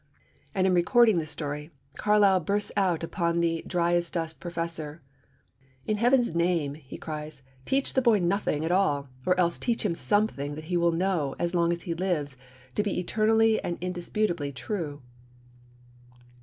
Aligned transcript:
And 0.55 0.65
in 0.65 0.73
recording 0.73 1.19
the 1.19 1.27
story 1.27 1.69
Carlyle 1.95 2.39
bursts 2.39 2.71
out 2.75 3.03
upon 3.03 3.39
the 3.39 3.63
dry 3.67 3.93
as 3.93 4.09
dust 4.09 4.39
professor. 4.39 5.03
'In 5.85 5.97
heaven's 5.97 6.33
name,' 6.33 6.73
he 6.73 6.97
cries, 6.97 7.43
'teach 7.67 7.93
the 7.93 8.01
boy 8.01 8.17
nothing 8.17 8.65
at 8.65 8.71
all, 8.71 9.09
or 9.27 9.39
else 9.39 9.59
teach 9.59 9.85
him 9.85 9.93
something 9.93 10.55
that 10.55 10.63
he 10.73 10.75
will 10.75 10.91
know, 10.91 11.35
as 11.37 11.53
long 11.53 11.71
as 11.71 11.83
he 11.83 11.93
lives, 11.93 12.35
to 12.73 12.81
be 12.81 12.99
eternally 12.99 13.63
and 13.63 13.77
indisputably 13.79 14.51
true!' 14.51 15.03